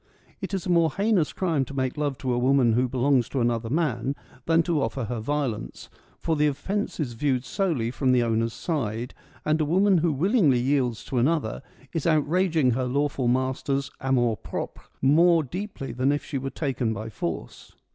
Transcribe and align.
It 0.41 0.51
is 0.55 0.65
a 0.65 0.69
more 0.71 0.89
heinous 0.93 1.31
crime 1.31 1.63
to 1.65 1.75
make 1.75 1.95
love 1.95 2.17
to 2.17 2.33
a 2.33 2.37
woman 2.39 2.73
who 2.73 2.89
belongs 2.89 3.29
to 3.29 3.39
another 3.39 3.69
man 3.69 4.15
than 4.47 4.63
to 4.63 4.81
offer 4.81 5.03
her 5.03 5.19
violence; 5.19 5.91
for 6.17 6.35
the 6.35 6.47
offence 6.47 6.99
is 6.99 7.13
viewed 7.13 7.45
solely 7.45 7.91
from 7.91 8.11
the 8.11 8.23
owner's 8.23 8.51
side, 8.51 9.13
and 9.45 9.61
a 9.61 9.65
woman 9.65 9.99
who 9.99 10.11
willingly 10.11 10.57
yields 10.57 11.05
to 11.05 11.19
another 11.19 11.61
is 11.93 12.07
out 12.07 12.27
raging 12.27 12.71
her 12.71 12.85
lawful 12.85 13.27
master's 13.27 13.91
amour 13.99 14.35
propre 14.37 14.85
more 15.03 15.43
deeply 15.43 15.91
than 15.91 16.11
if 16.11 16.25
she 16.25 16.39
were 16.39 16.49
taken 16.49 16.95
by 16.95 17.07
force. 17.07 17.75